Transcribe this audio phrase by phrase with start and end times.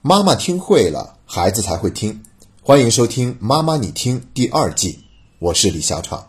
[0.00, 2.22] 妈妈听会了，孩子才会听。
[2.62, 5.00] 欢迎收听《妈妈你听》第二季，
[5.40, 6.24] 我是李小闯。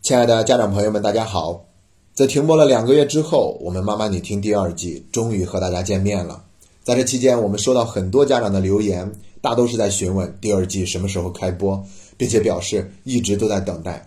[0.00, 1.64] 亲爱的家长朋友们，大家好！
[2.14, 6.44] 在停播了两个月之后，我们《妈妈你听》第二季终于和大家见面了。
[6.84, 9.10] 在这期间，我们收到很多家长的留言，
[9.40, 11.84] 大都是在询问第二季什么时候开播，
[12.16, 14.06] 并且表示一直都在等待。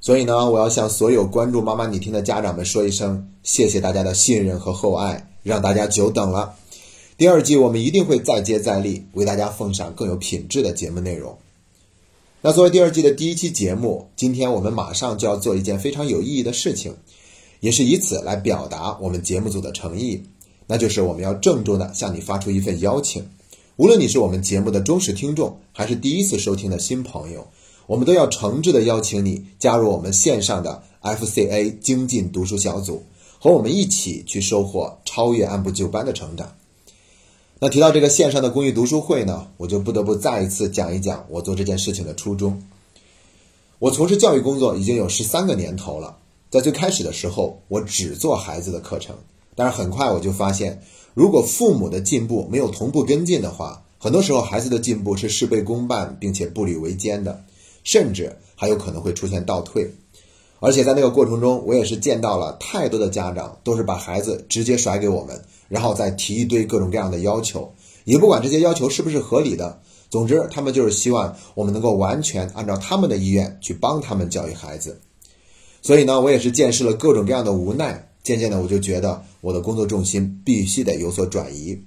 [0.00, 6.54] 所以呢，我要向所有关注《妈妈你听》的家长们说一声，谢谢大家的信任和厚爱，让大家久等了。
[7.20, 11.36] 第二季我们一定会再接再厉，为大家奉上更有品质的节目内容。
[12.40, 16.96] 那作为第二季的第一期节目，今天我们马上就要做一件非常有意义的事情，
[17.60, 20.22] 也是以此来表达我们节目组的诚意，
[20.66, 23.22] 那就是我们要郑重的向你发出一份邀请。
[23.76, 27.46] 无论你是我们节目的忠实听众，还是第一次收听的新朋友，
[27.86, 33.02] 我们都要诚挚的邀请你加入我们线上的 FCA 精进读书小组，
[33.38, 36.50] 和我们一起去收获超越按部就班的成长。
[37.62, 42.62] 那提到这个线上的公益读书会呢，我就不得不再一次讲一讲我做这件事情的初衷。
[43.78, 46.16] 我从事教育工作已经有十三个年头了，
[46.48, 49.14] 在最开始的时候，我只做孩子的课程，
[49.54, 50.80] 但是很快我就发现，
[51.12, 57.44] 如果父母的进步没有同步跟进的话，很多时候孩子的进步是事倍功半，并且步履维艰的，
[57.84, 59.92] 甚至还有可能会出现倒退。
[60.60, 67.72] 而且在那个过程中，我也是见到了太多的家长，都是把孩子直接甩给我们，然后再提一堆各种各样的要求，
[68.04, 69.80] 也不管这些要求是不是合理的。
[70.10, 75.00] 总之，他们就是希望我们能够完全按照他们的意愿去帮他们教育孩子。
[75.80, 81.80] 所以呢，我也是见识了各种各样的无奈，渐渐的我就觉得我的工作重心必须得有所转移，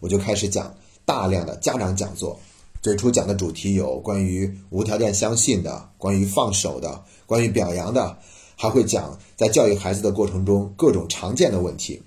[0.00, 0.74] 我就开始讲
[1.06, 2.38] 大量的家长讲座。
[2.82, 8.18] 最初讲的主题有关于无条件相信的，关于放手的，关于表扬的，
[8.56, 12.02] 还会讲在教育孩子的过程中各种常见的问题。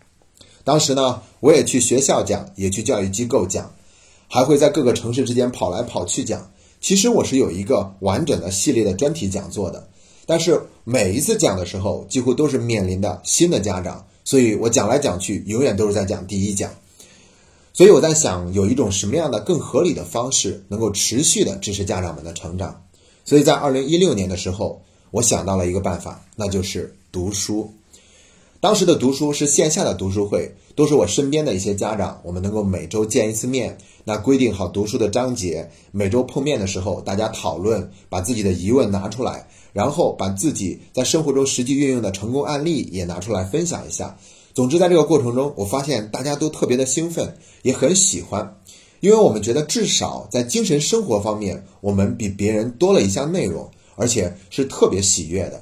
[0.64, 3.70] 当时呢，我也去学校讲，也去教育机构讲，
[4.28, 6.50] 还会在各个城市之间跑来跑去讲。
[6.80, 9.88] 其实我是有一个完整的系列的专题讲座的，
[10.26, 16.72] 但是每一次讲的时候，几乎都是面临的新的家长，所以我讲来讲去，永远都是在讲第一讲。
[17.74, 22.84] 所以我在想，有一种什么样的更合理的方式，能够持续的支持家长们的成长。
[23.26, 24.82] 所以在二零一六年的时候，
[25.12, 27.74] 我想到了一个办法，那就是读书。
[28.64, 44.18] 当时的读书是线下的读书会，都是我身边的一些家长，我们能够每周见一次面，那规定好读书的章节，每周碰面的时候，大家讨论，把自己的疑问拿出来，然后把自己在生活中实际运用的成功案例也拿出来分享一下。
[44.54, 48.62] 总之，在这个过程中，我发现大家都特别的兴奋，也很喜欢，
[49.02, 55.62] 因为我们觉得至少在精神生活方面，我们比别人多了一项内容，而且是特别喜悦的。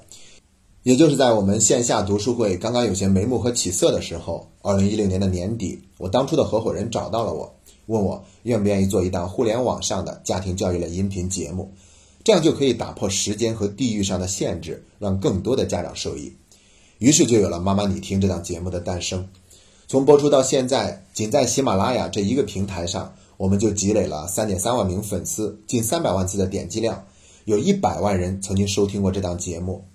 [0.83, 7.53] 也就是在我们线下读书会刚刚有些眉目和起色的时候，二零一六年的年底，我当初的合伙人找到了我，
[7.85, 11.71] 问我愿不愿意做一档互联网上的家庭教育类音频节目，
[12.23, 16.33] 这样就可以打破时间和地域上的限制，让更多的家长受益。
[16.97, 19.27] 于是就有了《妈妈你听》这档节目的诞生。
[19.87, 27.05] 从播出到现在，仅在喜马拉雅这一个平台上，我们就积累了三点三万名粉丝，近三百万次的点击量，
[27.45, 29.85] 有一百万人曾经收听过这档节目。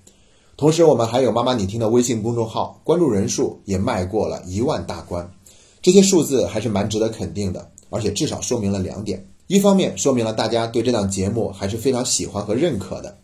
[0.56, 5.31] 同时，我们还有《妈妈你听》的微信公众号，关注人数也迈过了一万大关。
[5.83, 13.19] 这些数字还是蛮值得肯定的，而且至少说明了两点：一方面说明了大家对这档节目还是非常喜欢和认可的。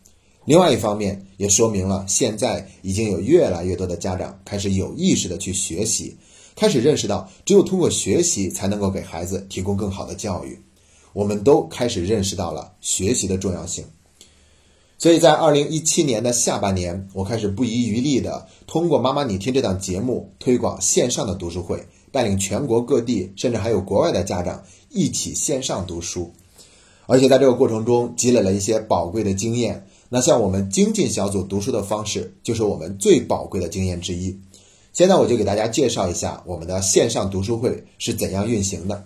[0.45, 6.15] 另外一方面，也说明了现在已经有越来越多的家长开始有意识的去学习，
[6.55, 10.61] 开始认识到只有通过学习才能够给孩子提供更好的教育。
[11.15, 13.83] 我们都开始认识到了学习的重要性。
[15.03, 26.31] 所以在二零一七年的下半年，我开始不遗余力的通过《妈妈你听》这档节目推广线上的读书会，带领全国各地甚至还有国外的家长一起线上读书，
[27.07, 29.85] 而且在这个过程中积累了一些宝贵的经验。
[30.09, 34.39] 那像我们精进小组读书的方式，就是我们最宝贵的经验之一。
[34.93, 39.05] 现在我就给大家介绍一下我们的线上读书会是怎样运行的。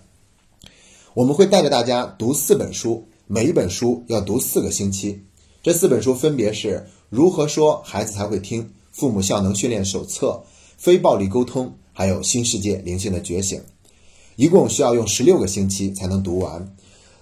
[1.14, 5.22] 我们会带着大家读四本书，每一本书要读四个星期。
[5.66, 6.74] 这四本书分别是
[7.10, 10.28] 《如何说孩子才会听》《父母效能训练手册》
[10.76, 13.58] 《非暴力沟通》，还有《新世界灵性的觉醒》。
[14.36, 16.72] 一共需要用十六个星期才能读完。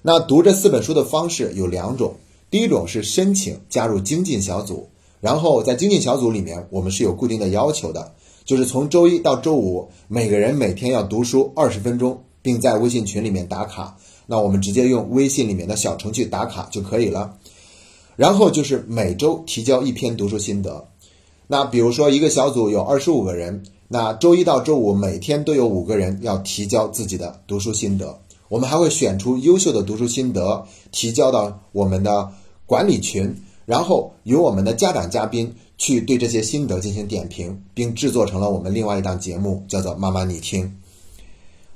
[0.03, 2.17] 那读这四本书的方式有两种。
[2.51, 4.91] 第一种是申请加入精进小组，
[5.23, 8.13] 然后在精进小组里面，我们是有固定的要求的，
[8.45, 13.97] 就是从周一到周五，每个人每天要读书二十分钟，并在微信群里面打卡。
[14.27, 17.39] 那我们直接用微信里面的小程序打卡就可以了。
[18.17, 20.87] 然后就是每周提交一篇读书心得。
[21.47, 28.19] 那比如说一个小组有二十五个人，那周一到周五每天都有五个人要提交自己的读书心得。
[28.49, 32.31] 我们还会选出优秀的读书心得，提交到我们的
[32.67, 33.35] 管理群，
[33.67, 40.73] 然后由我们的家长嘉宾去对这些心得进行点评，并制作成了我们另外一档节目，叫做“妈妈你听”。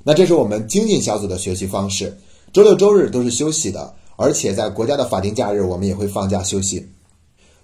[0.03, 2.17] 那这是我们精进小组的学习方式，
[2.53, 6.85] 周六周日都是休息的，而且在国家的法定假日，我们也会放假休息。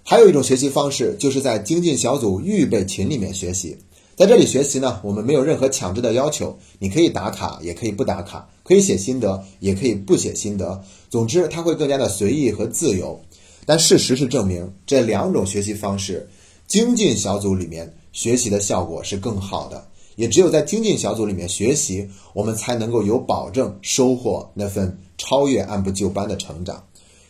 [0.02, 3.76] 还有一种学习方式，就是在精进小组预备群里面学习。
[4.16, 10.82] 在这里学习呢，我们没有任何强制的要求，你可以打卡，也可以不打卡，可以写心得，也可以不写心得。
[11.10, 13.20] 总之，它会更加的随意和自由。
[13.66, 16.26] 但事实是证明，这两种学习方式，
[16.66, 19.86] 精进小组里面学习的效果是更好的。
[20.16, 26.82] 也只有在精进小组里面学习，我们才能够有保证收获那份超越按部就班的成长。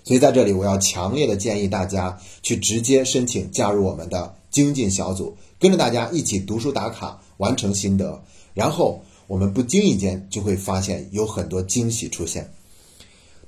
[0.02, 8.22] 所以在这里，我要强烈的建议大家去直接申请加入我们的精进小组，跟着大家一起读书打卡，完成心得，
[8.54, 12.52] 然后我们不经意间就会发现有很多惊喜出现。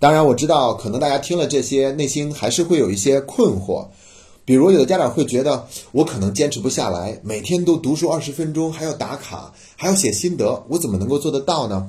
[0.01, 3.87] 当然，我知道可能大家听了这些，内心还是会有一些困惑。
[4.49, 11.87] 比如，有的家长会觉得我可能坚持不下来，每天都读书二十分钟，还要打卡，还要写心得，我怎么能够做得到呢？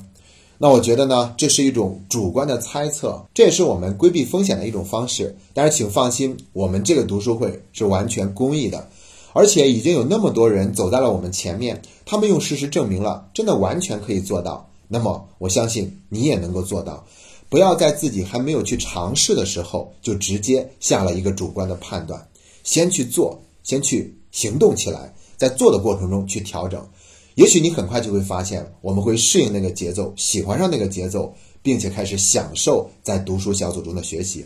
[0.57, 5.33] 那我觉得呢，这是一种主观的猜测，这也是我们规避风险的一种方式。
[5.53, 8.89] 但是，请放心，我们这个读书会是完全公益的，
[9.31, 14.69] 而且已经有那么多人走在了我们前面，他们用事实证明了，真的完全可以做到。
[14.89, 17.05] 那么，我相信你也能够做到。
[17.47, 22.21] 不要在自己还没有去尝试的时候，就直接下了一个主观的判断。
[22.63, 26.87] 先去做，先去行动起来，在做的过程中去调整，
[27.35, 34.45] 也许你很快就会发现，我们会适应那个节奏，喜欢上那个节奏，并且开始享受在读书小组中的学习。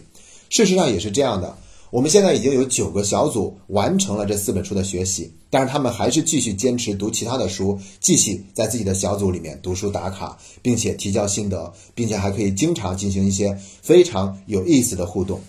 [0.50, 1.58] 事实上也是这样的，
[1.90, 15.42] 我们现在已经有九个小组完成了这四本书的学习，但是他们还是继续坚持读其他的书，继续在自己的小组里面读书打卡，并且提交心得，并且还可以经常进行一些非常有意思的互动。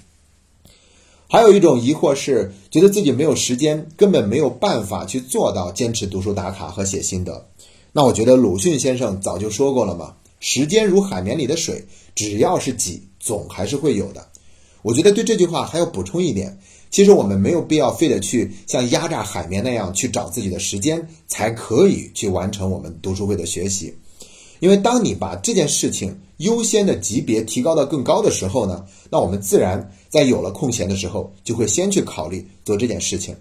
[1.29, 7.47] 还有一种疑惑是，觉得自己没有时间，根本没有办法去做到坚持读书打卡和写心得。
[7.93, 11.85] 那我觉得鲁迅先生早就说过了嘛，时间如海绵里的水，
[12.15, 14.27] 只要是挤，总还是会有的。
[14.83, 16.59] 我觉得对这句话还要补充一点，
[16.91, 23.95] 其实我们没有必要非得去像压榨海绵那样去找自己的时间，才可以去完成我们读书会的学习。
[24.61, 33.37] 因为当你把这件事情优先的级别提高到更高的时候呢，那我们自然在有了空闲的时候，就会先去考虑做这件事情。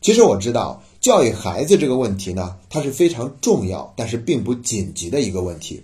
[0.00, 5.80] 其实我知道教育孩子这个问题呢，它是非常重要，但是并不紧急的一个问题。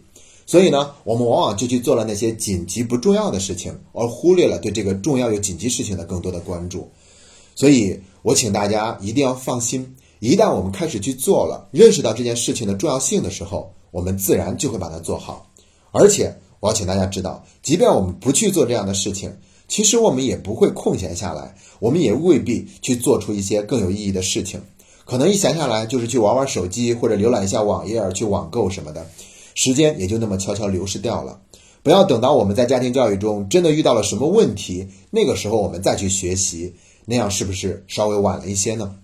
[0.47, 6.89] 所以呢，我们往往就去做了那些紧急不重要的事情，而忽略了对这个重要又紧急事情的更多的关注。
[7.55, 13.73] 所以我请大家一定要放心，一旦我们开始去做了，认识到这件事情的重要性的时候。
[13.93, 15.49] 我们自然就会把它做好，
[15.99, 19.35] 而且我要请大家知道，即便我们不去做这样的事情，
[19.69, 24.61] 其实我们也不会空闲下来，我们也未必去做出一些更有意义的事情。
[25.05, 29.07] 可能一闲下来就是去玩玩手机，或者浏览一下网页，去网购什么的，
[29.55, 31.41] 时间也就那么悄悄流失掉了。
[31.83, 38.97] 不要等到我们在家庭教育中真的遇到了什么问题，那个时候我们再去学习，那样是不是稍微晚了一些呢？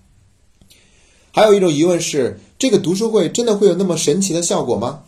[1.30, 5.04] 还有一种疑问是，这个读书会真的会有那么神奇的效果吗？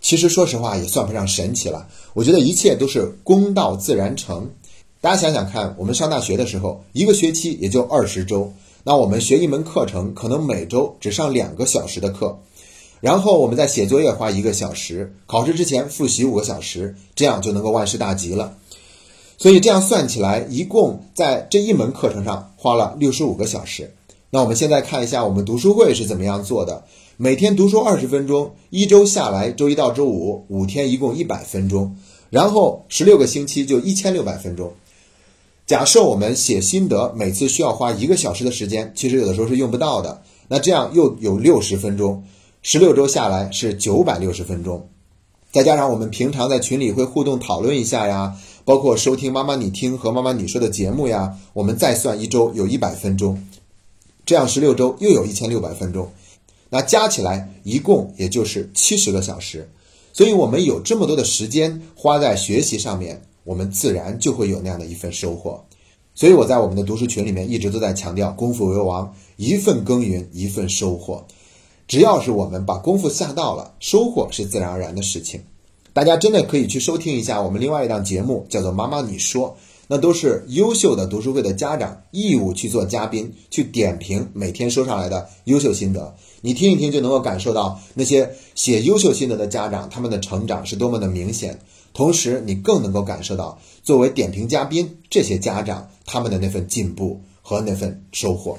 [0.00, 1.86] 其实说实话也算不上神奇了。
[2.14, 4.50] 我觉得一切都是功到自然成。
[5.00, 8.52] 大家想想看，我们上大学的时候，一个学期也就二十周，
[8.84, 12.38] 那我们学一门课程，可能每周只上两个小时的课，
[13.00, 18.56] 然后我们在写作业花一个小时，考试之前复习五个小时，这样就能够万事大吉了。
[19.38, 23.94] 所以这样算起来，一共在这一门课程上花了六十五个小时。
[24.32, 26.84] 那我们现在看一下我们读书会是怎么样做的。
[27.16, 31.96] 每天读书二十分钟，一周下来，周一到周五五天一共一百分钟，
[32.30, 34.72] 然后十六个星期就一千六百分钟。
[35.66, 40.22] 假设我们写心得，每次需要花一个小时的时间，其实有的时候是用不到的。
[40.46, 42.22] 那这样又有六十分钟，
[42.62, 44.88] 十六周下来是九百六十分钟。
[45.50, 53.44] 再加上我们平常在群里会互动讨论一下呀，包括收听妈妈你听和妈妈你说的节目呀，我们再算一周有一百分钟。
[54.24, 56.10] 这样十六周又有一千六百分钟，
[56.68, 59.68] 那加起来一共也就是七十个小时，
[60.12, 65.64] 所以我们有这么多的时间花在学习上面，我们自然就会有那样的一份收获。
[66.14, 71.24] 所以我在我们的读书群里面一直都在强调“功夫为王”，一份耕耘一份收获。
[71.88, 75.40] 只要是我们把功夫下到了，收获是自然而然的事情。
[75.92, 79.48] 大家真的可以去收听一下我们另外一档节目，叫做《妈妈你说》。
[79.92, 86.14] 那都是优秀的读书会的家长义务去做嘉宾，去点评每天收上来的优秀心得。
[86.42, 91.58] 你听一听就能够感受到那些写优秀心得的家长他们的成长是多么的明显。
[91.92, 98.56] 同时，你更能够感受到作为点评嘉宾这些家长他们的那份进步和那份收获。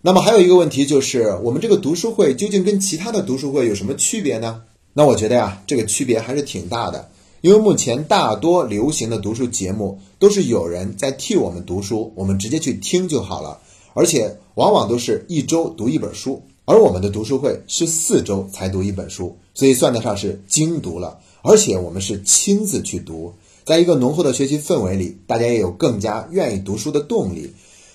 [0.00, 4.62] 那么还有一个问题就是，我们这个读书会究竟跟其他的读书会有什么区别呢？
[4.92, 7.10] 那我觉得呀，这个区别还是挺大的。
[7.44, 13.60] 因为目前大多流行的读书节目都是有人在替我们读书，我们直接去听就好了，
[13.92, 21.18] 而且往往都是一周读一本书，而我们的读书会是四周才读一本书，所以算得上是精读了。
[21.42, 23.34] 而且我们是亲自去读，
[23.66, 27.52] 在一个浓厚的学习氛围里，大家也有更加愿意读书的动力。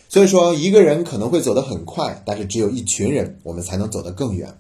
[0.10, 4.60] 所以说，一个人可能会走得很快，但是只有一群人，我们才能走得更远。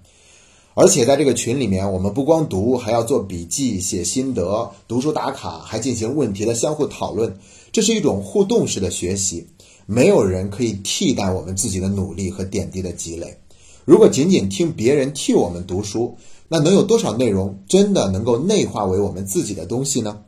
[0.81, 7.37] 而且在这个群里面，我们不光读，还要做笔记、写心得、读书打卡，还进行问题的相互讨论。
[7.73, 9.45] 这是一种互动式的学习，
[9.85, 13.37] 没有人可以替代我们自己的努力和点滴的积累。
[13.83, 16.15] 如果仅仅听别人替我们读书，
[16.47, 20.19] 那能有多少内容真的能够内化为我们自己的东西呢？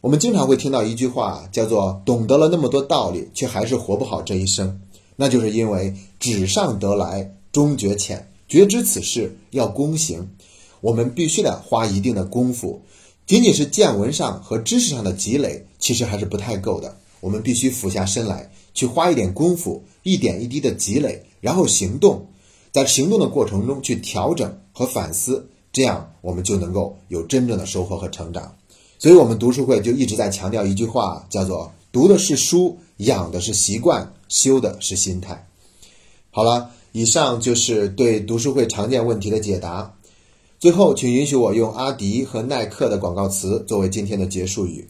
[0.00, 4.80] 我们经常会听到一句话，叫做“懂得了那么多道理，却还是活不好这一生”，
[5.14, 8.26] 那就是因为纸上得来终觉浅。
[8.50, 10.28] 觉知此事要躬行，
[10.80, 12.82] 我们必须得花一定的功夫。
[13.24, 16.96] 仅仅是见闻上和知识上的积累，其实还是不太够的。
[17.20, 22.26] 我们必须俯下身来，去花一点功夫，一点一滴的积累，然后行动。
[22.72, 28.56] 在行动的过程中去调整和反思，这样我们就能够有真正的收获和成长。
[28.98, 35.46] 所以，我们读书会就一直在强调一句话，叫做“读的是书，养的是习惯，修的是心态”。
[36.32, 36.72] 好了。
[36.92, 39.94] 以上就是对读书会常见问题的解答。
[40.58, 44.88] 最后，请允许我用阿迪和耐克的广告词作为今天的结束语。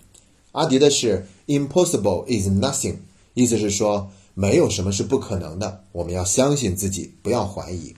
[0.53, 2.97] 阿迪的是 “Impossible is nothing”，
[3.35, 7.95] 意思是说没有什么是不可能的，我们要相信自己，不要怀疑。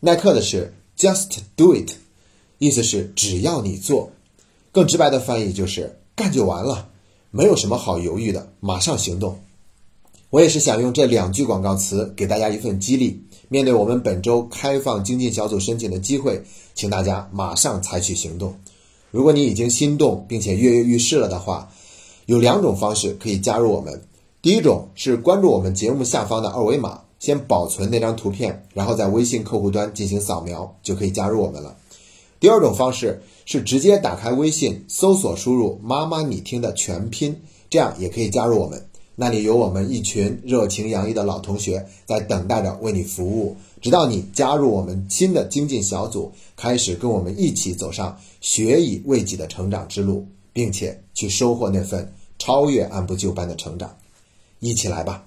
[0.00, 1.92] 耐克的是 “Just do it”，
[2.58, 4.12] 意思是只要你做。
[4.72, 6.90] 更直白的翻译就是干就完了，
[7.30, 9.40] 没有什么好犹豫的，马上行动。
[10.30, 13.20] 我也是想用这两句广告词给大家一份激励。
[13.48, 16.40] 面对我们本周开放精进小组申请的机会，
[16.72, 18.54] 请大家马上采取行动。
[19.10, 21.68] 如果你已经心动并且跃跃欲试了的话，
[22.26, 24.00] 有两种方式可以加入我们。
[24.40, 31.76] 第一种是关注我们节目下方的二维码，先保存那张图片，然后在微信客户端进行扫描，就可以加入我们了。
[32.38, 37.36] 第二种方式是直接打开微信，搜索输入“妈妈你听”的全拼，
[37.68, 38.86] 这样也可以加入我们。
[39.20, 53.94] 那里有我们一群热情洋溢的老同学在等待着为你服务，直到你加入我们新的精进小组，开始跟我们一起走上学以为己的成长之路，并且去收获那份超越按部就班的成长，
[54.58, 55.22] 一起来吧。